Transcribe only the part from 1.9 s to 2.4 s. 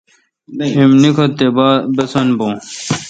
باسن